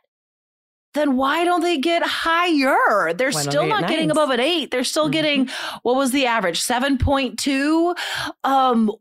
then 0.95 1.15
why 1.17 1.45
don't 1.45 1.61
they 1.61 1.77
get 1.77 2.01
higher? 2.03 3.13
They're 3.13 3.29
Why 3.31 3.41
still 3.41 3.61
they 3.63 3.69
get 3.69 3.81
not 3.81 3.89
getting 3.89 4.09
above 4.09 4.31
an 4.31 4.39
eight. 4.39 4.71
They're 4.71 4.83
still 4.83 5.07
Mhm. 5.07 5.11
getting 5.11 5.49
what 5.83 5.95
was 5.95 6.11
the 6.11 6.25
average? 6.25 6.59
7.2. 6.59 7.95
Um 8.43 8.91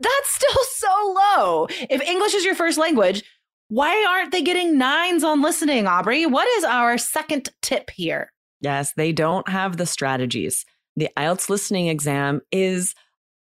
that's 0.00 0.28
still 0.34 0.64
so 0.76 1.14
low. 1.36 1.66
If 1.88 2.02
English 2.02 2.34
is 2.34 2.44
your 2.44 2.54
first 2.54 2.78
language, 2.78 3.22
why 3.68 4.04
aren't 4.08 4.32
they 4.32 4.42
getting 4.42 4.78
nines 4.78 5.24
on 5.24 5.42
listening, 5.42 5.86
Aubrey? 5.86 6.26
What 6.26 6.46
is 6.58 6.64
our 6.64 6.98
second 6.98 7.48
tip 7.62 7.90
here? 7.90 8.32
Yes, 8.60 8.92
they 8.94 9.12
don't 9.12 9.48
have 9.48 9.76
the 9.76 9.86
strategies. 9.86 10.64
The 10.96 11.08
IELTS 11.16 11.48
listening 11.48 11.86
exam 11.88 12.40
is 12.50 12.94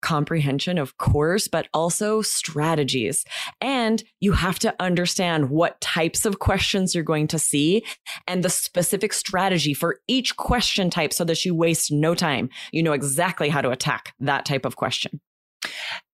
comprehension, 0.06 0.78
of 0.78 0.98
course, 0.98 1.48
but 1.48 1.68
also 1.74 2.22
strategies. 2.22 3.26
And 3.60 4.04
you 4.20 4.34
have 4.34 4.60
to 4.60 4.74
understand 4.80 5.50
what 5.50 5.82
types 5.82 6.26
of 6.26 6.38
questions 6.40 6.94
you're 6.94 7.04
going 7.04 7.28
to 7.28 7.40
see 7.40 7.84
and 8.28 8.44
the 8.44 8.50
specific 8.50 9.12
strategy 9.12 9.74
for 9.74 10.00
each 10.08 10.38
question 10.38 10.90
type 10.92 11.12
so 11.12 11.26
that 11.26 11.44
you 11.44 11.56
waste 11.56 11.92
no 11.92 12.14
time. 12.14 12.50
You 12.72 12.84
know 12.84 12.94
exactly 12.94 13.50
how 13.50 13.62
to 13.62 13.72
attack 13.72 14.14
that 14.20 14.46
type 14.46 14.64
of 14.64 14.76
question. 14.76 15.20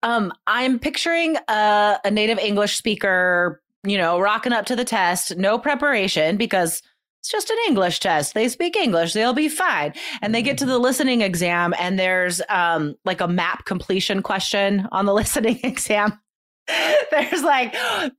Um, 0.05 0.33
I'm 0.47 0.79
picturing 0.79 1.37
a, 1.49 1.99
a 2.05 2.11
native 2.11 2.39
English 2.39 2.77
speaker, 2.77 3.61
you 3.85 3.99
know, 3.99 4.21
rocking 4.21 4.53
up 4.53 4.67
to 4.67 4.77
the 4.77 4.85
test, 4.85 5.37
no 5.37 5.59
preparation 5.59 6.37
because 6.37 6.81
it's 7.21 7.31
just 7.31 7.51
an 7.51 7.57
English 7.69 8.01
test. 8.01 8.35
They 8.35 8.49
speak 8.49 8.77
English, 8.77 9.13
they'll 9.13 9.33
be 9.35 9.49
fine. 9.49 9.93
And 10.23 10.35
they 10.35 10.43
get 10.43 10.59
to 10.59 10.67
the 10.67 10.79
listening 10.79 11.21
exam, 11.21 11.75
and 11.79 11.99
there's 11.99 12.41
um, 12.49 12.97
like 13.05 13.21
a 13.21 13.29
map 13.29 13.65
completion 13.67 14.23
question 14.23 14.89
on 14.91 15.07
the 15.07 15.15
listening 15.21 15.61
exam. 15.63 16.19
there's 17.11 17.43
like 17.43 17.75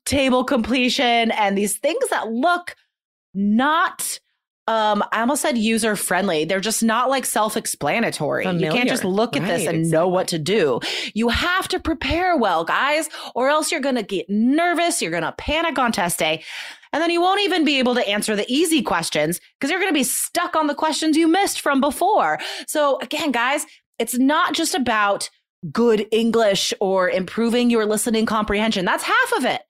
table 0.05 0.43
completion 0.43 1.31
and 1.31 1.57
these 1.57 1.77
things 1.77 2.03
that 2.09 2.29
look 2.31 2.75
not 3.33 4.19
um 4.67 5.01
i 5.11 5.21
almost 5.21 5.41
said 5.41 5.57
user 5.57 5.95
friendly 5.95 6.43
they're 6.43 6.59
just 6.59 6.83
not 6.83 7.09
like 7.09 7.25
self-explanatory. 7.25 8.45
You 8.45 8.71
can't 8.71 8.89
just 8.89 9.05
look 9.05 9.37
at 9.37 9.43
this 9.47 9.65
Right, 9.65 9.75
and 9.75 9.89
know 9.89 10.07
what 10.09 10.27
to 10.29 10.39
do. 10.39 10.81
you 11.13 11.29
have 11.29 11.67
to 11.69 11.79
prepare 11.79 12.35
well 12.37 12.65
guys 12.65 13.09
or 13.35 13.47
else 13.49 13.71
you're 13.71 13.79
gonna 13.81 14.03
get 14.03 14.29
nervous 14.29 15.01
you're 15.01 15.11
gonna 15.11 15.33
panic 15.37 15.79
on 15.79 15.91
test 15.93 16.19
day 16.19 16.43
and 16.93 17.01
then 17.01 17.09
you 17.09 17.21
won't 17.21 17.41
even 17.41 17.65
be 17.65 17.79
able 17.79 17.95
to 17.95 18.07
answer 18.07 18.35
the 18.35 18.51
easy 18.51 18.81
questions 18.81 19.39
because 19.59 19.71
you're 19.71 19.79
going 19.79 19.93
to 19.93 19.99
be 19.99 20.03
stuck 20.03 20.55
on 20.55 20.67
the 20.67 20.75
questions 20.75 21.17
you 21.17 21.27
missed 21.27 21.61
from 21.61 21.81
before. 21.81 22.39
So, 22.67 22.99
again, 22.99 23.31
guys, 23.31 23.65
it's 23.99 24.17
not 24.17 24.53
just 24.53 24.73
about 24.73 25.29
good 25.71 26.07
English 26.11 26.73
or 26.79 27.09
improving 27.09 27.69
your 27.69 27.85
listening 27.85 28.25
comprehension. 28.25 28.85
That's 28.85 29.03
half 29.03 29.33
of 29.37 29.45
it. 29.45 29.61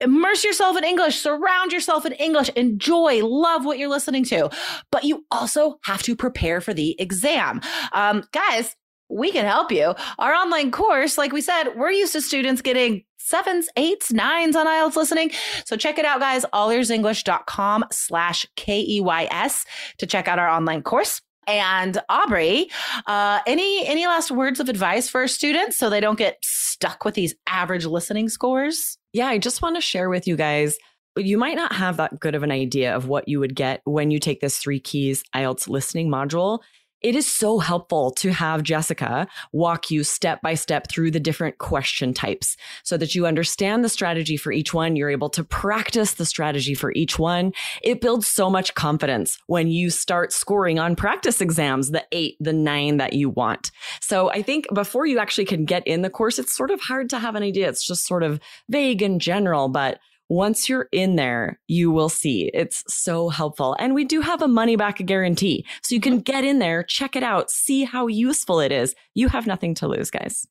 Immerse 0.00 0.44
yourself 0.44 0.78
in 0.78 0.84
English, 0.84 1.16
surround 1.16 1.72
yourself 1.72 2.06
in 2.06 2.12
English, 2.12 2.48
enjoy, 2.50 3.22
love 3.22 3.66
what 3.66 3.78
you're 3.78 3.90
listening 3.90 4.24
to. 4.24 4.48
But 4.90 5.04
you 5.04 5.26
also 5.30 5.78
have 5.84 6.02
to 6.04 6.16
prepare 6.16 6.62
for 6.62 6.72
the 6.72 6.98
exam. 6.98 7.60
Um, 7.92 8.24
guys, 8.32 8.76
we 9.10 9.32
can 9.32 9.44
help 9.44 9.72
you. 9.72 9.94
Our 10.18 10.32
online 10.32 10.70
course, 10.70 11.18
like 11.18 11.32
we 11.32 11.40
said, 11.40 11.74
we're 11.76 11.90
used 11.90 12.12
to 12.12 12.20
students 12.20 12.62
getting 12.62 13.04
sevens, 13.18 13.68
eights, 13.76 14.12
nines 14.12 14.56
on 14.56 14.66
IELTS 14.66 14.96
listening. 14.96 15.30
So 15.64 15.76
check 15.76 15.98
it 15.98 16.04
out, 16.04 16.20
guys, 16.20 16.44
allearsenglish.com 16.52 17.84
slash 17.90 18.46
K-E-Y-S 18.56 19.64
to 19.98 20.06
check 20.06 20.28
out 20.28 20.38
our 20.38 20.48
online 20.48 20.82
course. 20.82 21.20
And 21.46 22.00
Aubrey, 22.08 22.70
uh, 23.06 23.40
any 23.46 23.84
any 23.86 24.06
last 24.06 24.30
words 24.30 24.60
of 24.60 24.68
advice 24.68 25.08
for 25.08 25.22
our 25.22 25.26
students 25.26 25.76
so 25.76 25.90
they 25.90 26.00
don't 26.00 26.18
get 26.18 26.36
stuck 26.42 27.04
with 27.04 27.14
these 27.14 27.34
average 27.48 27.86
listening 27.86 28.28
scores? 28.28 28.98
Yeah, 29.12 29.26
I 29.26 29.38
just 29.38 29.62
want 29.62 29.76
to 29.76 29.80
share 29.80 30.10
with 30.10 30.28
you 30.28 30.36
guys. 30.36 30.78
You 31.16 31.38
might 31.38 31.56
not 31.56 31.72
have 31.72 31.96
that 31.96 32.20
good 32.20 32.36
of 32.36 32.44
an 32.44 32.52
idea 32.52 32.94
of 32.94 33.08
what 33.08 33.26
you 33.26 33.40
would 33.40 33.56
get 33.56 33.80
when 33.84 34.12
you 34.12 34.20
take 34.20 34.40
this 34.40 34.58
three 34.58 34.78
keys 34.78 35.24
IELTS 35.34 35.68
listening 35.68 36.08
module. 36.08 36.60
It 37.02 37.14
is 37.14 37.30
so 37.30 37.58
helpful 37.58 38.10
to 38.12 38.30
have 38.32 38.62
Jessica 38.62 39.26
walk 39.52 39.90
you 39.90 40.04
step 40.04 40.42
by 40.42 40.54
step 40.54 40.88
through 40.88 41.10
the 41.10 41.20
different 41.20 41.58
question 41.58 42.12
types 42.12 42.56
so 42.82 42.96
that 42.98 43.14
you 43.14 43.26
understand 43.26 43.82
the 43.82 43.88
strategy 43.88 44.36
for 44.36 44.52
each 44.52 44.74
one. 44.74 44.96
You're 44.96 45.10
able 45.10 45.30
to 45.30 45.42
practice 45.42 46.14
the 46.14 46.26
strategy 46.26 46.74
for 46.74 46.92
each 46.92 47.18
one. 47.18 47.52
It 47.82 48.02
builds 48.02 48.26
so 48.26 48.50
much 48.50 48.74
confidence 48.74 49.38
when 49.46 49.68
you 49.68 49.88
start 49.88 50.32
scoring 50.32 50.78
on 50.78 50.94
practice 50.94 51.40
exams, 51.40 51.90
the 51.90 52.04
eight, 52.12 52.36
the 52.38 52.52
nine 52.52 52.98
that 52.98 53.14
you 53.14 53.30
want. 53.30 53.70
So 54.00 54.30
I 54.30 54.42
think 54.42 54.66
before 54.74 55.06
you 55.06 55.18
actually 55.18 55.46
can 55.46 55.64
get 55.64 55.86
in 55.86 56.02
the 56.02 56.10
course, 56.10 56.38
it's 56.38 56.54
sort 56.54 56.70
of 56.70 56.80
hard 56.80 57.08
to 57.10 57.18
have 57.18 57.34
an 57.34 57.42
idea. 57.42 57.68
It's 57.68 57.86
just 57.86 58.06
sort 58.06 58.22
of 58.22 58.40
vague 58.68 59.00
and 59.00 59.20
general, 59.20 59.68
but 59.68 60.00
once 60.30 60.68
you're 60.68 60.88
in 60.92 61.16
there, 61.16 61.58
you 61.66 61.90
will 61.90 62.08
see 62.08 62.50
it's 62.54 62.84
so 62.86 63.28
helpful. 63.28 63.76
And 63.80 63.94
we 63.94 64.04
do 64.04 64.20
have 64.20 64.40
a 64.40 64.48
money 64.48 64.76
back 64.76 65.04
guarantee. 65.04 65.66
So 65.82 65.96
you 65.96 66.00
can 66.00 66.20
get 66.20 66.44
in 66.44 66.60
there, 66.60 66.84
check 66.84 67.16
it 67.16 67.24
out, 67.24 67.50
see 67.50 67.82
how 67.82 68.06
useful 68.06 68.60
it 68.60 68.70
is. 68.70 68.94
You 69.14 69.28
have 69.28 69.48
nothing 69.48 69.74
to 69.74 69.88
lose, 69.88 70.08
guys. 70.08 70.46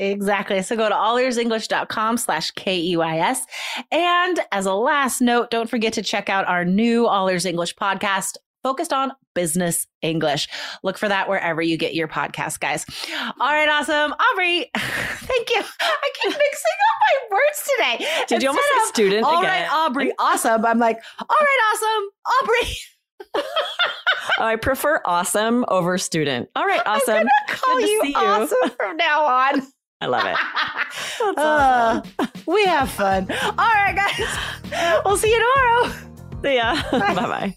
Exactly. 0.00 0.60
So 0.62 0.74
go 0.74 0.88
to 0.88 0.94
allearsenglish.com 0.94 2.16
slash 2.16 2.50
K-E-Y-S. 2.50 3.46
And 3.92 4.40
as 4.50 4.66
a 4.66 4.74
last 4.74 5.20
note, 5.20 5.48
don't 5.52 5.70
forget 5.70 5.92
to 5.92 6.02
check 6.02 6.28
out 6.28 6.48
our 6.48 6.64
new 6.64 7.06
All 7.06 7.28
Ears 7.28 7.46
English 7.46 7.76
podcast 7.76 8.36
focused 8.64 8.92
on 8.92 9.12
business 9.34 9.86
English. 10.02 10.48
Look 10.82 10.98
for 10.98 11.08
that 11.08 11.28
wherever 11.28 11.62
you 11.62 11.76
get 11.76 11.94
your 11.94 12.08
podcast, 12.08 12.58
guys. 12.58 12.84
All 13.38 13.52
right, 13.52 13.68
awesome. 13.68 14.12
Aubrey, 14.12 14.70
thank 14.76 15.50
you. 15.50 15.62
I 15.80 16.10
keep 16.22 16.30
mixing 16.30 16.78
up 16.88 17.30
my 17.30 17.36
words 17.36 17.70
today. 17.76 18.24
Did 18.26 18.42
you 18.42 18.48
almost 18.48 18.66
say 18.66 18.84
student 18.86 19.24
All 19.24 19.38
again? 19.38 19.50
right, 19.50 19.68
Aubrey, 19.70 20.12
awesome. 20.18 20.64
I'm 20.64 20.78
like, 20.78 20.98
all 21.20 21.36
right, 21.38 21.72
awesome. 21.72 23.32
Aubrey, 23.36 23.44
I 24.40 24.56
prefer 24.56 25.00
awesome 25.04 25.64
over 25.68 25.98
student. 25.98 26.48
All 26.56 26.64
right, 26.66 26.82
awesome. 26.86 27.14
I'm 27.14 27.26
to 27.26 27.54
call 27.54 27.76
Good 27.76 27.84
to 27.86 27.90
you, 27.90 28.00
see 28.02 28.08
you. 28.08 28.16
awesome 28.16 28.70
from 28.78 28.96
now 28.96 29.24
on. 29.26 29.62
I 30.00 30.06
love 30.06 30.24
it. 30.26 30.36
Uh, 31.38 32.00
awesome. 32.02 32.30
we 32.46 32.64
have 32.64 32.90
fun. 32.90 33.26
All 33.30 33.56
right, 33.56 33.94
guys. 33.94 35.02
We'll 35.04 35.16
see 35.16 35.30
you 35.30 35.38
tomorrow. 35.38 35.94
See 36.42 36.56
ya. 36.56 36.82
bye 36.90 37.14
bye. 37.14 37.56